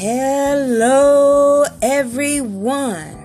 [0.00, 3.16] Hello, everyone.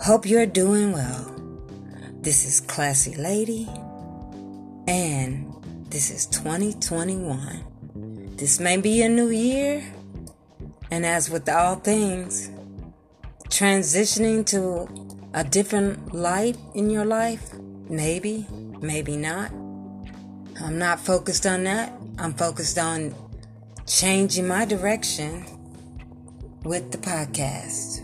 [0.00, 1.34] Hope you're doing well.
[2.20, 3.68] This is Classy Lady,
[4.86, 5.52] and
[5.90, 8.36] this is 2021.
[8.36, 9.82] This may be a new year,
[10.92, 12.48] and as with all things,
[13.48, 14.88] transitioning to
[15.34, 17.52] a different light in your life,
[17.90, 18.46] maybe,
[18.80, 19.50] maybe not.
[20.62, 21.92] I'm not focused on that.
[22.16, 23.12] I'm focused on
[23.86, 25.44] changing my direction
[26.64, 28.02] with the podcast.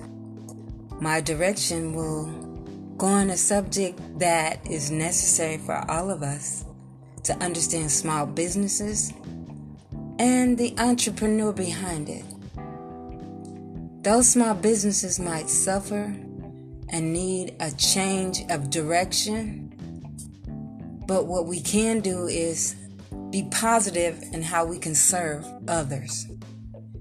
[1.00, 2.26] My direction will
[2.96, 6.64] go on a subject that is necessary for all of us
[7.24, 9.12] to understand small businesses
[10.20, 12.24] and the entrepreneur behind it.
[14.04, 16.14] Those small businesses might suffer
[16.90, 19.74] and need a change of direction,
[21.08, 22.76] but what we can do is
[23.32, 26.26] be positive in how we can serve others.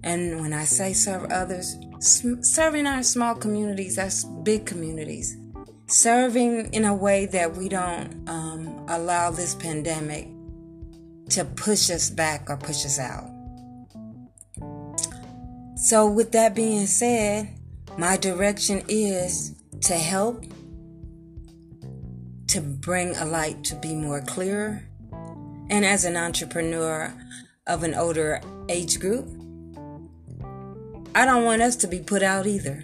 [0.03, 5.37] And when I say serve others, serving our small communities, that's big communities.
[5.87, 10.29] Serving in a way that we don't um, allow this pandemic
[11.31, 13.29] to push us back or push us out.
[15.75, 17.49] So, with that being said,
[17.97, 20.45] my direction is to help,
[22.47, 24.83] to bring a light to be more clearer,
[25.71, 27.13] and as an entrepreneur
[27.65, 29.25] of an older age group,
[31.15, 32.83] I don't want us to be put out either.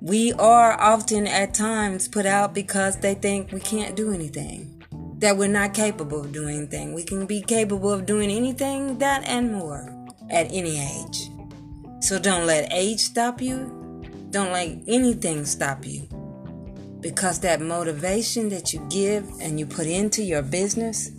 [0.00, 4.82] We are often at times put out because they think we can't do anything,
[5.18, 6.94] that we're not capable of doing anything.
[6.94, 9.88] We can be capable of doing anything, that and more,
[10.30, 11.30] at any age.
[12.00, 14.02] So don't let age stop you.
[14.30, 16.08] Don't let anything stop you
[17.04, 21.10] because that motivation that you give and you put into your business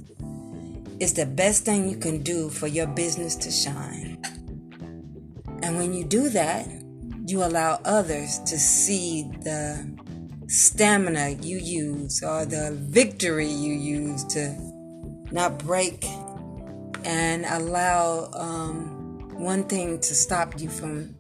[1.00, 4.20] is the best thing you can do for your business to shine.
[5.62, 6.68] And when you do that,
[7.28, 9.96] you allow others to see the
[10.48, 14.56] stamina you use or the victory you use to
[15.32, 16.04] not break
[17.04, 21.14] and allow um, one thing to stop you from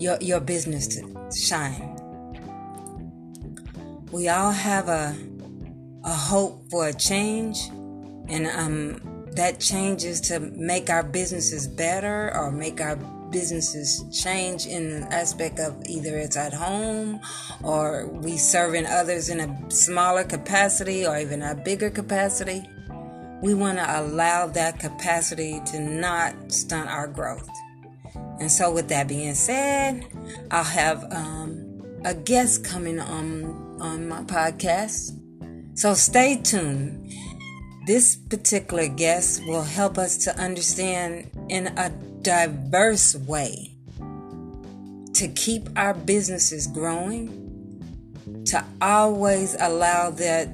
[0.00, 2.09] your, your business to shine
[4.12, 5.16] we all have a
[6.04, 7.68] a hope for a change
[8.28, 9.00] and um
[9.32, 12.96] that change is to make our businesses better or make our
[13.30, 17.20] businesses change in the aspect of either it's at home
[17.62, 22.68] or we serving others in a smaller capacity or even a bigger capacity.
[23.40, 27.48] We want to allow that capacity to not stunt our growth.
[28.40, 30.04] And so with that being said
[30.50, 31.69] i'll have um,
[32.04, 35.18] a guest coming on on my podcast.
[35.78, 37.12] So stay tuned.
[37.86, 41.90] This particular guest will help us to understand in a
[42.22, 43.74] diverse way
[45.14, 47.28] to keep our businesses growing,
[48.46, 50.48] to always allow that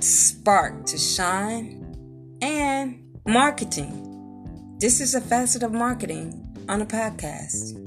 [0.00, 4.76] spark to shine, and marketing.
[4.78, 7.78] This is a facet of marketing on a podcast.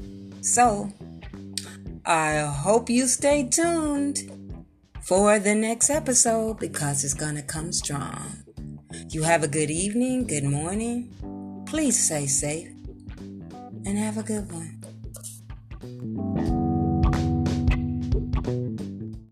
[0.45, 0.91] So,
[2.07, 4.19] I hope you stay tuned
[5.01, 8.43] for the next episode because it's going to come strong.
[9.09, 11.63] You have a good evening, good morning.
[11.65, 12.69] Please stay safe
[13.17, 14.83] and have a good one.